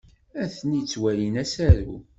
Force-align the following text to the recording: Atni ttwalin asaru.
Atni 0.43 0.79
ttwalin 0.83 1.35
asaru. 1.43 1.95